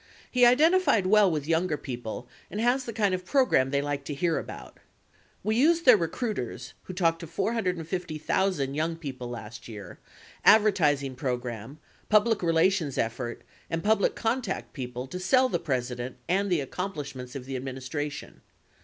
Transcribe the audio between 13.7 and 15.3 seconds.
public contact people to